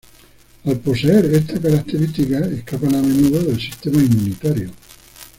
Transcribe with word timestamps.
Al 0.65 0.79
poseer 0.79 1.25
esta 1.31 1.59
característica 1.61 2.39
escapan 2.47 2.95
a 2.95 3.01
menudo 3.03 3.39
del 3.43 3.61
sistema 3.61 4.01
inmunitario. 4.01 4.71